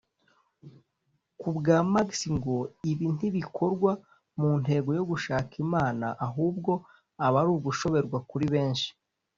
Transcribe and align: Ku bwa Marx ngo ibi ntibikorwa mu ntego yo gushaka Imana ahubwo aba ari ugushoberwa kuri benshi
Ku 1.39 1.47
bwa 1.55 1.77
Marx 1.91 2.11
ngo 2.35 2.55
ibi 2.91 3.05
ntibikorwa 3.15 3.91
mu 4.39 4.49
ntego 4.61 4.89
yo 4.97 5.03
gushaka 5.11 5.53
Imana 5.65 6.07
ahubwo 6.27 6.71
aba 7.25 7.37
ari 7.41 7.49
ugushoberwa 7.57 8.19
kuri 8.31 8.47
benshi 8.55 8.89